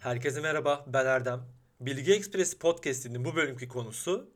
Herkese 0.00 0.40
merhaba, 0.40 0.84
ben 0.86 1.06
Erdem. 1.06 1.40
Bilgi 1.80 2.12
Ekspresi 2.12 2.58
Podcast'inin 2.58 3.24
bu 3.24 3.36
bölümki 3.36 3.68
konusu 3.68 4.30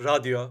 radyo. 0.00 0.50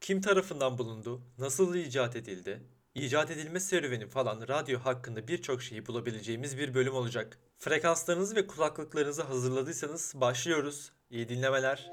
Kim 0.00 0.20
tarafından 0.20 0.78
bulundu, 0.78 1.22
nasıl 1.38 1.74
icat 1.74 2.16
edildi, 2.16 2.62
icat 2.94 3.30
edilme 3.30 3.60
serüveni 3.60 4.06
falan 4.06 4.48
radyo 4.48 4.78
hakkında 4.78 5.28
birçok 5.28 5.62
şeyi 5.62 5.86
bulabileceğimiz 5.86 6.58
bir 6.58 6.74
bölüm 6.74 6.94
olacak. 6.94 7.38
Frekanslarınızı 7.58 8.36
ve 8.36 8.46
kulaklıklarınızı 8.46 9.22
hazırladıysanız 9.22 10.12
başlıyoruz. 10.16 10.92
İyi 11.10 11.28
dinlemeler. 11.28 11.90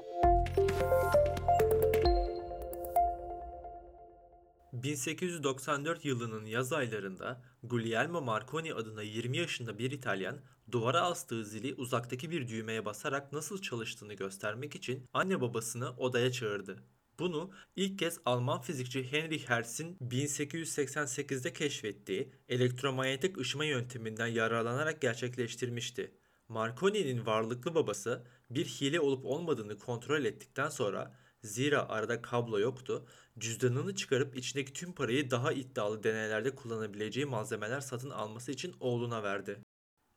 1894 4.72 6.04
yılının 6.04 6.44
yaz 6.44 6.72
aylarında 6.72 7.42
Guglielmo 7.62 8.22
Marconi 8.22 8.74
adına 8.74 9.02
20 9.02 9.36
yaşında 9.36 9.78
bir 9.78 9.90
İtalyan 9.90 10.38
duvara 10.72 11.00
astığı 11.00 11.44
zili 11.44 11.74
uzaktaki 11.74 12.30
bir 12.30 12.48
düğmeye 12.48 12.84
basarak 12.84 13.32
nasıl 13.32 13.62
çalıştığını 13.62 14.14
göstermek 14.14 14.74
için 14.74 15.06
anne 15.12 15.40
babasını 15.40 15.90
odaya 15.90 16.32
çağırdı. 16.32 16.76
Bunu 17.18 17.50
ilk 17.76 17.98
kez 17.98 18.18
Alman 18.24 18.60
fizikçi 18.60 19.12
Heinrich 19.12 19.48
Hertz'in 19.48 19.96
1888'de 19.96 21.52
keşfettiği 21.52 22.32
elektromanyetik 22.48 23.38
ışıma 23.38 23.64
yönteminden 23.64 24.26
yararlanarak 24.26 25.00
gerçekleştirmişti. 25.00 26.12
Marconi'nin 26.48 27.26
varlıklı 27.26 27.74
babası 27.74 28.26
bir 28.50 28.66
hile 28.66 29.00
olup 29.00 29.24
olmadığını 29.24 29.78
kontrol 29.78 30.24
ettikten 30.24 30.68
sonra 30.68 31.16
zira 31.42 31.88
arada 31.88 32.22
kablo 32.22 32.58
yoktu, 32.58 33.06
cüzdanını 33.38 33.94
çıkarıp 33.94 34.36
içindeki 34.36 34.72
tüm 34.72 34.92
parayı 34.92 35.30
daha 35.30 35.52
iddialı 35.52 36.02
deneylerde 36.02 36.54
kullanabileceği 36.54 37.26
malzemeler 37.26 37.80
satın 37.80 38.10
alması 38.10 38.52
için 38.52 38.74
oğluna 38.80 39.22
verdi. 39.22 39.58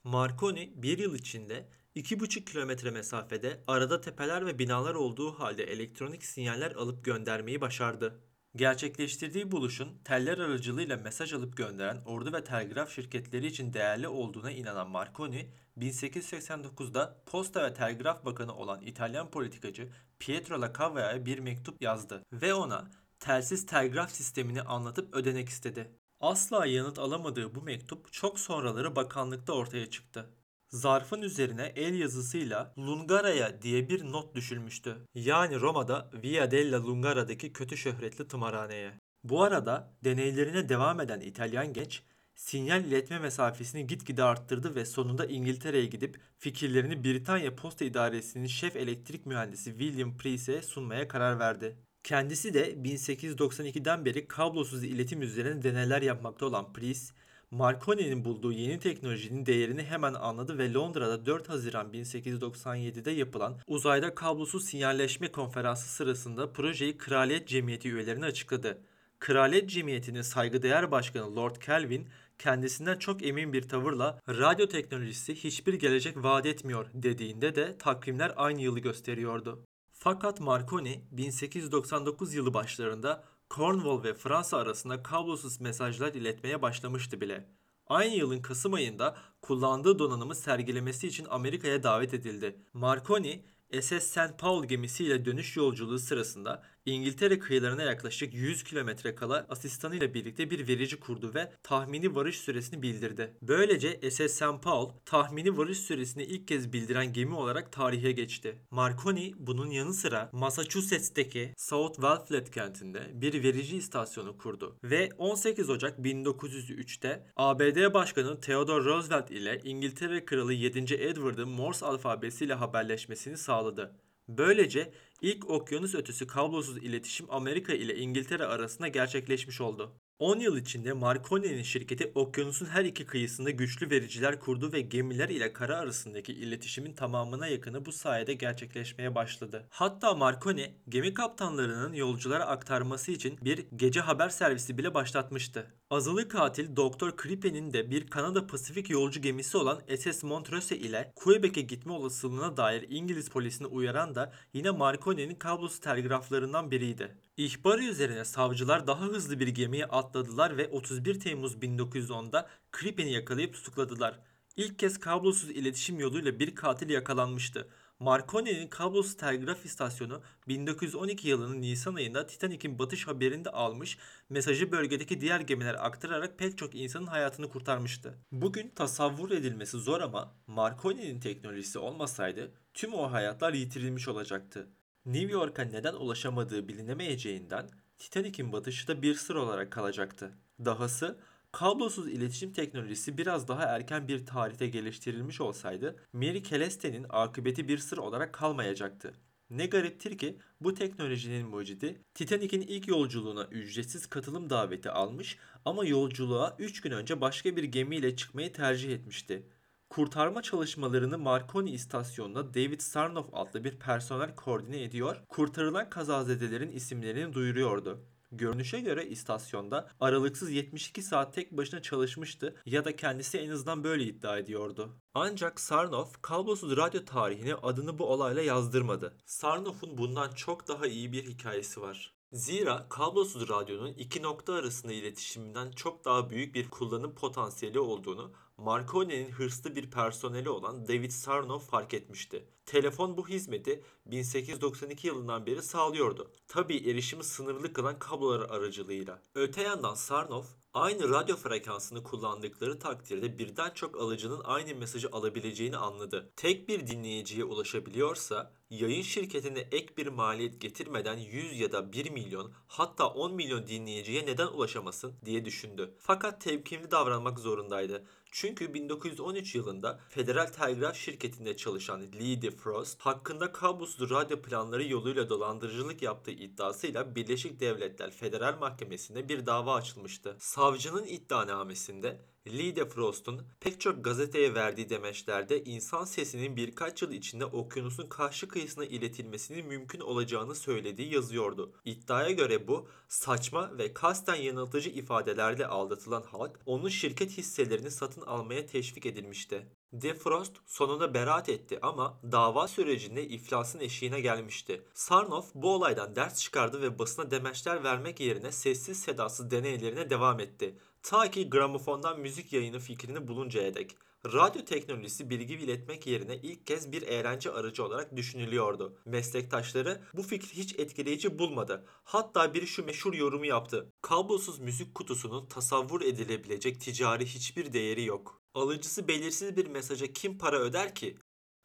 Marconi 0.03 0.73
bir 0.75 0.97
yıl 0.97 1.15
içinde 1.15 1.69
2,5 1.99 2.45
kilometre 2.45 2.91
mesafede 2.91 3.63
arada 3.67 4.01
tepeler 4.01 4.45
ve 4.45 4.59
binalar 4.59 4.95
olduğu 4.95 5.31
halde 5.31 5.63
elektronik 5.63 6.25
sinyaller 6.25 6.71
alıp 6.71 7.05
göndermeyi 7.05 7.61
başardı. 7.61 8.19
Gerçekleştirdiği 8.55 9.51
buluşun 9.51 10.01
teller 10.03 10.37
aracılığıyla 10.37 10.97
mesaj 10.97 11.33
alıp 11.33 11.57
gönderen 11.57 12.01
ordu 12.05 12.33
ve 12.33 12.43
telgraf 12.43 12.91
şirketleri 12.91 13.47
için 13.47 13.73
değerli 13.73 14.07
olduğuna 14.07 14.51
inanan 14.51 14.89
Marconi, 14.89 15.49
1889'da 15.77 17.23
Posta 17.25 17.63
ve 17.63 17.73
Telgraf 17.73 18.25
Bakanı 18.25 18.55
olan 18.55 18.81
İtalyan 18.81 19.31
politikacı 19.31 19.89
Pietro 20.19 20.61
La 20.61 20.73
Cavalla'ya 20.73 21.25
bir 21.25 21.39
mektup 21.39 21.81
yazdı 21.81 22.23
ve 22.31 22.53
ona 22.53 22.91
telsiz 23.19 23.65
telgraf 23.65 24.11
sistemini 24.11 24.61
anlatıp 24.61 25.15
ödenek 25.15 25.49
istedi. 25.49 25.91
Asla 26.19 26.65
yanıt 26.65 26.99
alamadığı 26.99 27.55
bu 27.55 27.61
mektup 27.61 28.13
çok 28.13 28.39
sonraları 28.39 28.95
bakanlıkta 28.95 29.53
ortaya 29.53 29.89
çıktı. 29.89 30.29
Zarfın 30.69 31.21
üzerine 31.21 31.73
el 31.75 31.99
yazısıyla 31.99 32.73
Lungara'ya 32.77 33.61
diye 33.61 33.89
bir 33.89 34.03
not 34.11 34.35
düşülmüştü. 34.35 34.97
Yani 35.15 35.59
Roma'da 35.59 36.09
Via 36.23 36.51
della 36.51 36.83
Lungara'daki 36.83 37.53
kötü 37.53 37.77
şöhretli 37.77 38.27
tımarhaneye. 38.27 38.91
Bu 39.23 39.43
arada 39.43 39.93
deneylerine 40.03 40.69
devam 40.69 40.99
eden 40.99 41.19
İtalyan 41.19 41.73
genç 41.73 42.03
sinyal 42.35 42.85
iletme 42.85 43.19
mesafesini 43.19 43.87
gitgide 43.87 44.23
arttırdı 44.23 44.75
ve 44.75 44.85
sonunda 44.85 45.25
İngiltere'ye 45.25 45.85
gidip 45.85 46.19
fikirlerini 46.37 47.03
Britanya 47.03 47.55
Posta 47.55 47.85
İdaresi'nin 47.85 48.47
şef 48.47 48.75
elektrik 48.75 49.25
mühendisi 49.25 49.69
William 49.69 50.17
Price'e 50.17 50.61
sunmaya 50.61 51.07
karar 51.07 51.39
verdi. 51.39 51.75
Kendisi 52.03 52.53
de 52.53 52.73
1892'den 52.73 54.05
beri 54.05 54.27
kablosuz 54.27 54.83
iletim 54.83 55.21
üzerine 55.21 55.63
deneyler 55.63 56.01
yapmakta 56.01 56.45
olan 56.45 56.73
Price, 56.73 57.13
Marconi'nin 57.51 58.25
bulduğu 58.25 58.51
yeni 58.51 58.79
teknolojinin 58.79 59.45
değerini 59.45 59.83
hemen 59.83 60.13
anladı 60.13 60.57
ve 60.57 60.73
Londra'da 60.73 61.25
4 61.25 61.49
Haziran 61.49 61.93
1897'de 61.93 63.11
yapılan 63.11 63.57
uzayda 63.67 64.15
kablosuz 64.15 64.65
sinyalleşme 64.65 65.31
konferansı 65.31 65.89
sırasında 65.89 66.53
projeyi 66.53 66.97
Kraliyet 66.97 67.47
Cemiyeti 67.47 67.89
üyelerine 67.89 68.25
açıkladı. 68.25 68.81
Kraliyet 69.19 69.69
Cemiyeti'nin 69.69 70.21
saygıdeğer 70.21 70.91
başkanı 70.91 71.35
Lord 71.35 71.55
Kelvin 71.55 72.07
kendisinden 72.39 72.97
çok 72.97 73.25
emin 73.25 73.53
bir 73.53 73.61
tavırla 73.61 74.19
radyo 74.29 74.67
teknolojisi 74.67 75.35
hiçbir 75.35 75.73
gelecek 75.73 76.23
vaat 76.23 76.45
etmiyor 76.45 76.85
dediğinde 76.93 77.55
de 77.55 77.77
takvimler 77.77 78.33
aynı 78.35 78.61
yılı 78.61 78.79
gösteriyordu. 78.79 79.63
Fakat 79.93 80.39
Marconi 80.39 81.01
1899 81.11 82.33
yılı 82.33 82.53
başlarında 82.53 83.23
Cornwall 83.55 84.03
ve 84.03 84.13
Fransa 84.13 84.57
arasında 84.57 85.03
kablosuz 85.03 85.61
mesajlar 85.61 86.13
iletmeye 86.13 86.61
başlamıştı 86.61 87.21
bile. 87.21 87.49
Aynı 87.87 88.15
yılın 88.15 88.41
Kasım 88.41 88.73
ayında 88.73 89.17
kullandığı 89.41 89.99
donanımı 89.99 90.35
sergilemesi 90.35 91.07
için 91.07 91.27
Amerika'ya 91.29 91.83
davet 91.83 92.13
edildi. 92.13 92.55
Marconi 92.73 93.45
SS 93.81 94.03
St. 94.03 94.37
Paul 94.37 94.63
gemisiyle 94.63 95.25
dönüş 95.25 95.57
yolculuğu 95.57 95.99
sırasında 95.99 96.63
İngiltere 96.89 97.39
kıyılarına 97.39 97.83
yaklaşık 97.83 98.33
100 98.33 98.63
kilometre 98.63 99.15
kala 99.15 99.45
asistanıyla 99.49 100.13
birlikte 100.13 100.49
bir 100.49 100.67
verici 100.67 100.99
kurdu 100.99 101.33
ve 101.33 101.51
tahmini 101.63 102.15
varış 102.15 102.37
süresini 102.37 102.81
bildirdi. 102.81 103.33
Böylece 103.41 104.11
SS 104.11 104.31
St. 104.31 104.63
Paul 104.63 104.89
tahmini 105.05 105.57
varış 105.57 105.79
süresini 105.79 106.23
ilk 106.23 106.47
kez 106.47 106.73
bildiren 106.73 107.13
gemi 107.13 107.35
olarak 107.35 107.71
tarihe 107.71 108.11
geçti. 108.11 108.57
Marconi 108.71 109.33
bunun 109.37 109.69
yanı 109.69 109.93
sıra 109.93 110.29
Massachusetts'teki 110.33 111.53
South 111.57 111.95
Wellfleet 111.95 112.51
kentinde 112.51 113.11
bir 113.13 113.43
verici 113.43 113.77
istasyonu 113.77 114.37
kurdu 114.37 114.75
ve 114.83 115.09
18 115.17 115.69
Ocak 115.69 115.99
1903'te 115.99 117.25
ABD 117.35 117.93
Başkanı 117.93 118.39
Theodore 118.41 118.85
Roosevelt 118.85 119.31
ile 119.31 119.61
İngiltere 119.63 120.25
Kralı 120.25 120.53
7. 120.53 120.93
Edward'ın 120.93 121.49
Morse 121.49 121.85
alfabesiyle 121.85 122.53
haberleşmesini 122.53 123.37
sağladı. 123.37 124.08
Böylece 124.37 124.93
ilk 125.21 125.49
okyanus 125.49 125.95
ötesi 125.95 126.27
kablosuz 126.27 126.77
iletişim 126.77 127.31
Amerika 127.31 127.73
ile 127.73 127.95
İngiltere 127.95 128.45
arasında 128.45 128.87
gerçekleşmiş 128.87 129.61
oldu. 129.61 130.01
10 130.19 130.39
yıl 130.39 130.57
içinde 130.57 130.93
Marconi'nin 130.93 131.63
şirketi 131.63 132.11
okyanusun 132.15 132.65
her 132.65 132.85
iki 132.85 133.05
kıyısında 133.05 133.49
güçlü 133.49 133.89
vericiler 133.89 134.39
kurdu 134.39 134.71
ve 134.73 134.81
gemiler 134.81 135.29
ile 135.29 135.53
kara 135.53 135.77
arasındaki 135.77 136.33
iletişimin 136.33 136.93
tamamına 136.93 137.47
yakını 137.47 137.85
bu 137.85 137.91
sayede 137.91 138.33
gerçekleşmeye 138.33 139.15
başladı. 139.15 139.67
Hatta 139.69 140.13
Marconi 140.13 140.75
gemi 140.89 141.13
kaptanlarının 141.13 141.93
yolculara 141.93 142.45
aktarması 142.45 143.11
için 143.11 143.37
bir 143.41 143.65
gece 143.75 143.99
haber 144.01 144.29
servisi 144.29 144.77
bile 144.77 144.93
başlatmıştı. 144.93 145.73
Azılı 145.89 146.29
katil 146.29 146.75
Dr. 146.75 147.15
Krippe'nin 147.15 147.73
de 147.73 147.91
bir 147.91 148.07
Kanada 148.07 148.47
Pasifik 148.47 148.89
yolcu 148.89 149.21
gemisi 149.21 149.57
olan 149.57 149.81
SS 149.97 150.23
Montrose 150.23 150.77
ile 150.77 151.11
Quebec'e 151.15 151.61
gitme 151.61 151.91
olasılığına 151.91 152.57
dair 152.57 152.85
İngiliz 152.89 153.29
polisini 153.29 153.67
uyaran 153.67 154.15
da 154.15 154.33
yine 154.53 154.71
Marconi'nin 154.71 155.35
kablosuz 155.35 155.79
telgraflarından 155.79 156.71
biriydi. 156.71 157.15
İhbarı 157.37 157.83
üzerine 157.83 158.25
savcılar 158.25 158.87
daha 158.87 159.05
hızlı 159.05 159.39
bir 159.39 159.47
gemiye 159.47 159.85
atladılar 160.09 160.57
ve 160.57 160.67
31 160.67 161.19
Temmuz 161.19 161.53
1910'da 161.55 162.49
Krippen'i 162.71 163.11
yakalayıp 163.11 163.53
tutukladılar. 163.53 164.19
İlk 164.57 164.79
kez 164.79 164.99
kablosuz 164.99 165.49
iletişim 165.49 165.99
yoluyla 165.99 166.39
bir 166.39 166.55
katil 166.55 166.89
yakalanmıştı. 166.89 167.67
Marconi'nin 167.99 168.67
kablosuz 168.67 169.17
telgraf 169.17 169.65
istasyonu 169.65 170.21
1912 170.47 171.27
yılının 171.27 171.61
Nisan 171.61 171.95
ayında 171.95 172.27
Titanic'in 172.27 172.79
batış 172.79 173.07
haberini 173.07 173.49
almış, 173.49 173.97
mesajı 174.29 174.71
bölgedeki 174.71 175.21
diğer 175.21 175.39
gemiler 175.39 175.85
aktararak 175.85 176.39
pek 176.39 176.57
çok 176.57 176.75
insanın 176.75 177.07
hayatını 177.07 177.49
kurtarmıştı. 177.49 178.17
Bugün 178.31 178.69
tasavvur 178.69 179.31
edilmesi 179.31 179.77
zor 179.77 180.01
ama 180.01 180.35
Marconi'nin 180.47 181.19
teknolojisi 181.19 181.79
olmasaydı 181.79 182.51
tüm 182.73 182.93
o 182.93 183.11
hayatlar 183.11 183.53
yitirilmiş 183.53 184.07
olacaktı. 184.07 184.67
New 185.05 185.33
York'a 185.33 185.63
neden 185.63 185.93
ulaşamadığı 185.93 186.67
bilinemeyeceğinden 186.67 187.69
Titanic'in 187.99 188.53
batışı 188.53 188.87
da 188.87 189.01
bir 189.01 189.15
sır 189.15 189.35
olarak 189.35 189.71
kalacaktı. 189.71 190.31
Dahası 190.65 191.19
kablosuz 191.51 192.07
iletişim 192.07 192.53
teknolojisi 192.53 193.17
biraz 193.17 193.47
daha 193.47 193.63
erken 193.63 194.07
bir 194.07 194.25
tarihte 194.25 194.67
geliştirilmiş 194.67 195.41
olsaydı 195.41 195.95
Mary 196.13 196.43
Celeste'nin 196.43 197.05
akıbeti 197.09 197.67
bir 197.67 197.77
sır 197.77 197.97
olarak 197.97 198.33
kalmayacaktı. 198.33 199.13
Ne 199.49 199.65
gariptir 199.65 200.17
ki 200.17 200.37
bu 200.61 200.73
teknolojinin 200.73 201.47
mucidi 201.47 202.01
Titanic'in 202.13 202.61
ilk 202.61 202.87
yolculuğuna 202.87 203.43
ücretsiz 203.43 204.05
katılım 204.05 204.49
daveti 204.49 204.89
almış 204.89 205.37
ama 205.65 205.85
yolculuğa 205.85 206.55
3 206.59 206.81
gün 206.81 206.91
önce 206.91 207.21
başka 207.21 207.55
bir 207.55 207.63
gemiyle 207.63 208.15
çıkmayı 208.15 208.53
tercih 208.53 208.93
etmişti. 208.93 209.43
Kurtarma 209.89 210.41
çalışmalarını 210.41 211.17
Marconi 211.17 211.71
istasyonuna 211.71 212.53
David 212.53 212.79
Sarnoff 212.79 213.29
adlı 213.33 213.63
bir 213.63 213.79
personel 213.79 214.35
koordine 214.35 214.83
ediyor, 214.83 215.17
kurtarılan 215.29 215.89
kazazedelerin 215.89 216.71
isimlerini 216.71 217.33
duyuruyordu. 217.33 217.99
Görünüşe 218.31 218.79
göre 218.79 219.05
istasyonda 219.05 219.89
aralıksız 219.99 220.51
72 220.51 221.01
saat 221.01 221.33
tek 221.33 221.51
başına 221.51 221.81
çalışmıştı 221.81 222.55
ya 222.65 222.85
da 222.85 222.95
kendisi 222.95 223.37
en 223.37 223.49
azından 223.49 223.83
böyle 223.83 224.03
iddia 224.03 224.37
ediyordu. 224.37 224.97
Ancak 225.13 225.59
Sarnoff 225.59 226.21
kablosuz 226.21 226.77
radyo 226.77 227.05
tarihine 227.05 227.55
adını 227.55 227.99
bu 227.99 228.05
olayla 228.05 228.41
yazdırmadı. 228.41 229.17
Sarnoff'un 229.25 229.97
bundan 229.97 230.31
çok 230.31 230.67
daha 230.67 230.87
iyi 230.87 231.11
bir 231.11 231.23
hikayesi 231.23 231.81
var. 231.81 232.13
Zira 232.31 232.89
kablosuz 232.89 233.49
radyonun 233.49 233.93
iki 233.93 234.21
nokta 234.21 234.53
arasında 234.53 234.93
iletişiminden 234.93 235.71
çok 235.71 236.05
daha 236.05 236.29
büyük 236.29 236.55
bir 236.55 236.69
kullanım 236.69 237.15
potansiyeli 237.15 237.79
olduğunu 237.79 238.31
Marconi'nin 238.59 239.31
hırslı 239.31 239.75
bir 239.75 239.91
personeli 239.91 240.49
olan 240.49 240.87
David 240.87 241.11
Sarnoff 241.11 241.69
fark 241.69 241.93
etmişti. 241.93 242.45
Telefon 242.65 243.17
bu 243.17 243.27
hizmeti 243.27 243.83
1892 244.05 245.07
yılından 245.07 245.45
beri 245.45 245.61
sağlıyordu. 245.61 246.31
Tabi 246.47 246.77
erişimi 246.77 247.23
sınırlı 247.23 247.73
kılan 247.73 247.99
kablolar 247.99 248.49
aracılığıyla. 248.49 249.21
Öte 249.35 249.61
yandan 249.61 249.93
Sarnoff 249.93 250.47
aynı 250.73 251.09
radyo 251.09 251.35
frekansını 251.35 252.03
kullandıkları 252.03 252.79
takdirde 252.79 253.37
birden 253.37 253.71
çok 253.73 254.01
alıcının 254.01 254.41
aynı 254.43 254.75
mesajı 254.75 255.09
alabileceğini 255.11 255.77
anladı. 255.77 256.31
Tek 256.35 256.69
bir 256.69 256.87
dinleyiciye 256.87 257.43
ulaşabiliyorsa 257.43 258.51
yayın 258.69 259.01
şirketine 259.01 259.59
ek 259.59 259.97
bir 259.97 260.07
maliyet 260.07 260.61
getirmeden 260.61 261.17
100 261.17 261.59
ya 261.59 261.71
da 261.71 261.93
1 261.93 262.11
milyon 262.11 262.51
hatta 262.67 263.07
10 263.07 263.33
milyon 263.35 263.67
dinleyiciye 263.67 264.25
neden 264.25 264.47
ulaşamasın 264.47 265.13
diye 265.25 265.45
düşündü. 265.45 265.95
Fakat 265.99 266.41
temkinli 266.41 266.91
davranmak 266.91 267.39
zorundaydı. 267.39 268.05
Çünkü 268.31 268.73
1913 268.73 269.55
yılında 269.55 269.99
Federal 270.09 270.47
Telgraf 270.47 270.95
şirketinde 270.95 271.57
çalışan 271.57 272.01
Lee 272.01 272.41
DeFrost 272.41 273.01
hakkında 273.01 273.51
kablosuz 273.51 274.09
radyo 274.09 274.41
planları 274.41 274.83
yoluyla 274.83 275.29
dolandırıcılık 275.29 276.01
yaptığı 276.01 276.31
iddiasıyla 276.31 277.15
Birleşik 277.15 277.59
Devletler 277.59 278.11
Federal 278.11 278.59
Mahkemesi'nde 278.59 279.29
bir 279.29 279.45
dava 279.45 279.75
açılmıştı. 279.75 280.35
Savcının 280.69 281.05
iddianamesinde 281.05 282.21
Lee 282.57 282.75
DeFrost'un 282.75 283.41
pek 283.59 283.81
çok 283.81 284.03
gazeteye 284.03 284.53
verdiği 284.53 284.89
demeçlerde 284.89 285.63
insan 285.63 286.05
sesinin 286.05 286.55
birkaç 286.55 287.01
yıl 287.01 287.11
içinde 287.11 287.45
okyanusun 287.45 288.07
karşı 288.09 288.47
kıyısına 288.47 288.85
iletilmesinin 288.85 289.67
mümkün 289.67 289.99
olacağını 289.99 290.55
söylediği 290.55 291.13
yazıyordu. 291.13 291.73
İddiaya 291.85 292.31
göre 292.31 292.67
bu 292.67 292.87
saçma 293.07 293.77
ve 293.77 293.93
kasten 293.93 294.35
yanıltıcı 294.35 294.89
ifadelerle 294.89 295.67
aldatılan 295.67 296.23
halk 296.23 296.59
onun 296.65 296.89
şirket 296.89 297.37
hisselerini 297.37 297.91
satın 297.91 298.21
almaya 298.21 298.65
teşvik 298.65 299.05
edilmişti. 299.05 299.67
Defrost 299.93 300.57
sonunda 300.65 301.13
beraat 301.13 301.49
etti 301.49 301.79
ama 301.81 302.19
dava 302.31 302.67
sürecinde 302.67 303.27
iflasın 303.27 303.79
eşiğine 303.79 304.21
gelmişti. 304.21 304.81
Sarnoff 304.93 305.51
bu 305.55 305.73
olaydan 305.73 306.15
ders 306.15 306.41
çıkardı 306.41 306.81
ve 306.81 306.99
basına 306.99 307.31
demeçler 307.31 307.83
vermek 307.83 308.19
yerine 308.19 308.51
sessiz 308.51 308.99
sedasız 308.99 309.51
deneylerine 309.51 310.09
devam 310.09 310.39
etti. 310.39 310.75
Ta 311.03 311.31
ki 311.31 311.49
gramofondan 311.49 312.19
müzik 312.19 312.53
yayını 312.53 312.79
fikrini 312.79 313.27
buluncaya 313.27 313.73
dek. 313.73 313.97
Radyo 314.25 314.65
teknolojisi 314.65 315.29
bilgi 315.29 315.53
iletmek 315.53 316.07
yerine 316.07 316.35
ilk 316.37 316.67
kez 316.67 316.91
bir 316.91 317.01
eğlence 317.01 317.51
aracı 317.51 317.85
olarak 317.85 318.15
düşünülüyordu. 318.15 318.97
Meslektaşları 319.05 320.01
bu 320.13 320.23
fikri 320.23 320.57
hiç 320.57 320.79
etkileyici 320.79 321.39
bulmadı. 321.39 321.85
Hatta 322.03 322.53
biri 322.53 322.67
şu 322.67 322.85
meşhur 322.85 323.13
yorumu 323.13 323.45
yaptı. 323.45 323.91
Kablosuz 324.01 324.59
müzik 324.59 324.95
kutusunun 324.95 325.45
tasavvur 325.45 326.01
edilebilecek 326.01 326.81
ticari 326.81 327.25
hiçbir 327.25 327.73
değeri 327.73 328.05
yok. 328.05 328.41
Alıcısı 328.53 329.07
belirsiz 329.07 329.57
bir 329.57 329.67
mesaja 329.67 330.13
kim 330.13 330.37
para 330.37 330.59
öder 330.59 330.95
ki? 330.95 331.17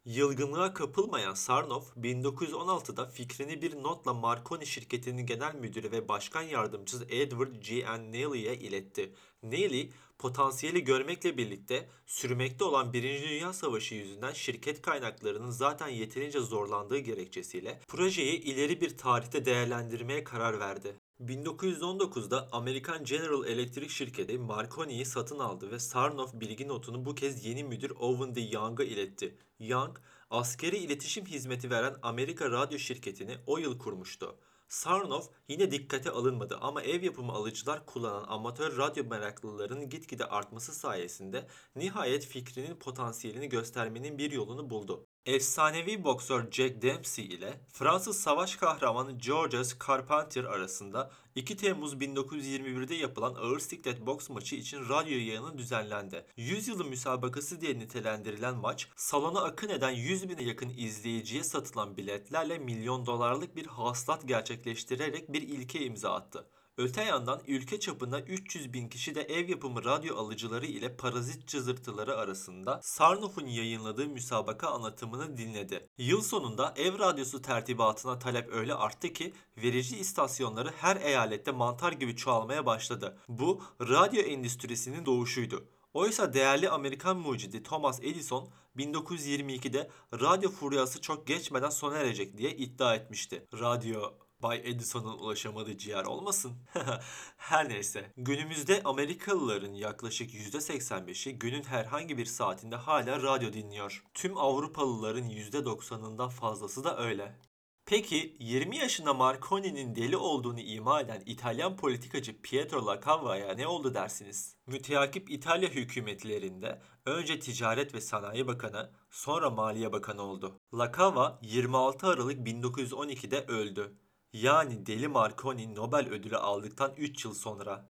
Yılgınlığa 0.05 0.73
kapılmayan 0.73 1.33
Sarnoff 1.33 1.97
1916'da 1.97 3.05
fikrini 3.05 3.61
bir 3.61 3.83
notla 3.83 4.13
Marconi 4.13 4.65
şirketinin 4.65 5.25
genel 5.25 5.55
müdürü 5.55 5.91
ve 5.91 6.07
başkan 6.07 6.41
yardımcısı 6.41 7.05
Edward 7.09 7.55
G. 7.55 7.85
N. 7.85 8.11
Neely'e 8.11 8.55
iletti. 8.55 9.13
Neely, 9.43 9.91
potansiyeli 10.19 10.83
görmekle 10.83 11.37
birlikte 11.37 11.89
sürmekte 12.05 12.63
olan 12.63 12.93
1. 12.93 13.03
Dünya 13.03 13.53
Savaşı 13.53 13.95
yüzünden 13.95 14.33
şirket 14.33 14.81
kaynaklarının 14.81 15.51
zaten 15.51 15.87
yeterince 15.87 16.39
zorlandığı 16.39 16.97
gerekçesiyle 16.97 17.79
projeyi 17.87 18.41
ileri 18.41 18.81
bir 18.81 18.97
tarihte 18.97 19.45
değerlendirmeye 19.45 20.23
karar 20.23 20.59
verdi. 20.59 20.95
1919'da 21.23 22.47
Amerikan 22.51 23.03
General 23.03 23.45
Electric 23.47 23.89
şirketi 23.89 24.37
Marconi'yi 24.37 25.05
satın 25.05 25.39
aldı 25.39 25.71
ve 25.71 25.79
Sarnoff 25.79 26.33
bilgi 26.33 26.67
notunu 26.67 27.05
bu 27.05 27.15
kez 27.15 27.45
yeni 27.45 27.63
müdür 27.63 27.89
Owen 27.99 28.35
de 28.35 28.41
Young'a 28.41 28.83
iletti. 28.83 29.37
Young, 29.59 29.97
askeri 30.29 30.77
iletişim 30.77 31.25
hizmeti 31.25 31.69
veren 31.69 31.95
Amerika 32.01 32.51
Radyo 32.51 32.77
şirketini 32.77 33.37
o 33.47 33.57
yıl 33.57 33.79
kurmuştu. 33.79 34.39
Sarnoff 34.67 35.29
yine 35.47 35.71
dikkate 35.71 36.11
alınmadı 36.11 36.57
ama 36.61 36.81
ev 36.81 37.03
yapımı 37.03 37.31
alıcılar 37.31 37.85
kullanan 37.85 38.25
amatör 38.27 38.77
radyo 38.77 39.03
meraklılarının 39.05 39.89
gitgide 39.89 40.25
artması 40.25 40.73
sayesinde 40.73 41.47
nihayet 41.75 42.25
fikrinin 42.25 42.75
potansiyelini 42.75 43.49
göstermenin 43.49 44.17
bir 44.17 44.31
yolunu 44.31 44.69
buldu. 44.69 45.07
Efsanevi 45.25 46.03
boksör 46.03 46.51
Jack 46.51 46.81
Dempsey 46.81 47.25
ile 47.25 47.59
Fransız 47.73 48.19
savaş 48.19 48.55
kahramanı 48.55 49.11
Georges 49.11 49.75
Carpentier 49.87 50.43
arasında 50.43 51.11
2 51.35 51.57
Temmuz 51.57 51.93
1921'de 51.93 52.95
yapılan 52.95 53.35
ağır 53.35 53.59
siklet 53.59 54.05
boks 54.05 54.29
maçı 54.29 54.55
için 54.55 54.89
radyo 54.89 55.17
yayını 55.17 55.57
düzenlendi. 55.57 56.25
100 56.37 56.67
yılı 56.67 56.85
müsabakası 56.85 57.61
diye 57.61 57.79
nitelendirilen 57.79 58.55
maç 58.55 58.87
salona 58.95 59.41
akın 59.41 59.69
eden 59.69 59.91
100 59.91 60.29
bine 60.29 60.43
yakın 60.43 60.69
izleyiciye 60.77 61.43
satılan 61.43 61.97
biletlerle 61.97 62.57
milyon 62.57 63.05
dolarlık 63.05 63.55
bir 63.55 63.65
hasılat 63.65 64.27
gerçekleştirerek 64.27 65.33
bir 65.33 65.41
ilke 65.41 65.85
imza 65.85 66.13
attı. 66.13 66.47
Öte 66.77 67.03
yandan 67.03 67.41
ülke 67.47 67.79
çapında 67.79 68.21
300 68.21 68.73
bin 68.73 68.89
kişi 68.89 69.15
de 69.15 69.21
ev 69.21 69.49
yapımı 69.49 69.83
radyo 69.85 70.17
alıcıları 70.17 70.65
ile 70.65 70.95
parazit 70.95 71.47
cızırtıları 71.47 72.17
arasında 72.17 72.79
Sarnoff'un 72.83 73.45
yayınladığı 73.45 74.07
müsabaka 74.07 74.67
anlatımını 74.67 75.37
dinledi. 75.37 75.87
Yıl 75.97 76.21
sonunda 76.21 76.73
ev 76.77 76.99
radyosu 76.99 77.41
tertibatına 77.41 78.19
talep 78.19 78.53
öyle 78.53 78.73
arttı 78.73 79.13
ki 79.13 79.33
verici 79.57 79.97
istasyonları 79.97 80.69
her 80.77 80.95
eyalette 80.95 81.51
mantar 81.51 81.91
gibi 81.91 82.15
çoğalmaya 82.15 82.65
başladı. 82.65 83.17
Bu 83.27 83.61
radyo 83.81 84.21
endüstrisinin 84.21 85.05
doğuşuydu. 85.05 85.65
Oysa 85.93 86.33
değerli 86.33 86.69
Amerikan 86.69 87.17
mucidi 87.17 87.63
Thomas 87.63 87.99
Edison 87.99 88.49
1922'de 88.77 89.89
radyo 90.13 90.49
furyası 90.49 91.01
çok 91.01 91.27
geçmeden 91.27 91.69
sona 91.69 91.97
erecek 91.97 92.37
diye 92.37 92.55
iddia 92.55 92.95
etmişti. 92.95 93.47
Radyo 93.53 94.13
Bay 94.39 94.61
Edison'un 94.63 95.17
ulaşamadığı 95.17 95.77
ciğer 95.77 96.05
olmasın. 96.05 96.51
Her 97.37 97.69
neyse. 97.69 98.13
Günümüzde 98.17 98.81
Amerikalıların 98.83 99.73
yaklaşık 99.73 100.33
%85'i 100.33 101.39
günün 101.39 101.63
herhangi 101.63 102.17
bir 102.17 102.25
saatinde 102.25 102.75
hala 102.75 103.21
radyo 103.21 103.53
dinliyor. 103.53 104.03
Tüm 104.13 104.37
Avrupalıların 104.37 105.29
%90'ından 105.29 106.29
fazlası 106.29 106.83
da 106.83 106.97
öyle. 106.97 107.39
Peki 107.87 108.37
20 108.39 108.77
yaşında 108.77 109.13
Marconi'nin 109.13 109.95
deli 109.95 110.17
olduğunu 110.17 110.59
ima 110.59 111.01
eden 111.01 111.23
İtalyan 111.25 111.77
politikacı 111.77 112.41
Pietro 112.41 112.85
Lacava'ya 112.85 113.53
ne 113.53 113.67
oldu 113.67 113.93
dersiniz? 113.93 114.55
Müteakip 114.67 115.31
İtalya 115.31 115.69
hükümetlerinde 115.69 116.81
önce 117.05 117.39
Ticaret 117.39 117.93
ve 117.93 118.01
Sanayi 118.01 118.47
Bakanı, 118.47 118.91
sonra 119.09 119.49
Maliye 119.49 119.91
Bakanı 119.91 120.21
oldu. 120.21 120.59
Lacava 120.73 121.39
26 121.41 122.07
Aralık 122.07 122.47
1912'de 122.47 123.45
öldü. 123.45 123.97
Yani 124.41 124.85
Deli 124.85 125.07
Marconi 125.07 125.75
Nobel 125.75 126.09
ödülü 126.09 126.37
aldıktan 126.37 126.93
3 126.97 127.25
yıl 127.25 127.33
sonra. 127.33 127.89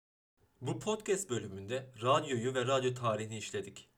Bu 0.61 0.79
podcast 0.79 1.29
bölümünde 1.29 1.91
radyoyu 2.01 2.53
ve 2.53 2.67
radyo 2.67 2.93
tarihini 2.93 3.37
işledik. 3.37 3.89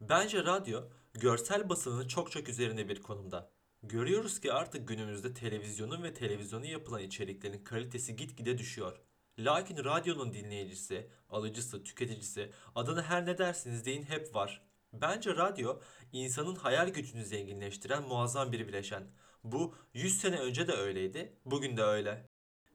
Bence 0.00 0.44
radyo 0.44 0.82
görsel 1.14 1.68
basının 1.68 2.08
çok 2.08 2.32
çok 2.32 2.48
üzerinde 2.48 2.88
bir 2.88 3.02
konumda. 3.02 3.50
Görüyoruz 3.82 4.40
ki 4.40 4.52
artık 4.52 4.88
günümüzde 4.88 5.34
televizyonun 5.34 6.02
ve 6.02 6.14
televizyonu 6.14 6.66
yapılan 6.66 7.02
içeriklerin 7.02 7.64
kalitesi 7.64 8.16
gitgide 8.16 8.58
düşüyor. 8.58 9.00
Lakin 9.38 9.84
radyonun 9.84 10.32
dinleyicisi, 10.32 11.10
alıcısı, 11.30 11.84
tüketicisi, 11.84 12.52
adını 12.74 13.02
her 13.02 13.26
ne 13.26 13.38
dersiniz 13.38 13.84
deyin 13.84 14.02
hep 14.02 14.34
var. 14.34 14.62
Bence 14.92 15.36
radyo 15.36 15.80
insanın 16.12 16.56
hayal 16.56 16.88
gücünü 16.88 17.24
zenginleştiren 17.24 18.02
muazzam 18.02 18.52
bir 18.52 18.68
bileşen. 18.68 19.10
Bu 19.44 19.74
100 19.94 20.18
sene 20.20 20.38
önce 20.38 20.68
de 20.68 20.72
öyleydi, 20.72 21.32
bugün 21.44 21.76
de 21.76 21.82
öyle. 21.82 22.26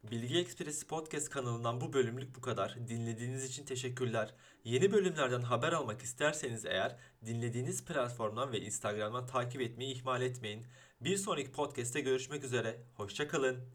Bilgi 0.03 0.37
Ekspresi 0.37 0.87
Podcast 0.87 1.29
kanalından 1.29 1.81
bu 1.81 1.93
bölümlük 1.93 2.35
bu 2.35 2.41
kadar. 2.41 2.87
Dinlediğiniz 2.87 3.45
için 3.45 3.65
teşekkürler. 3.65 4.35
Yeni 4.63 4.91
bölümlerden 4.91 5.41
haber 5.41 5.73
almak 5.73 6.01
isterseniz 6.01 6.65
eğer 6.65 6.97
dinlediğiniz 7.25 7.85
platformdan 7.85 8.51
ve 8.51 8.61
Instagram'dan 8.61 9.27
takip 9.27 9.61
etmeyi 9.61 9.95
ihmal 9.95 10.21
etmeyin. 10.21 10.67
Bir 11.01 11.17
sonraki 11.17 11.51
podcast'te 11.51 12.01
görüşmek 12.01 12.43
üzere. 12.43 12.81
Hoşçakalın. 12.95 13.69